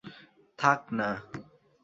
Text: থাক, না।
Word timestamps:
থাক, 0.59 0.81
না। 0.97 1.09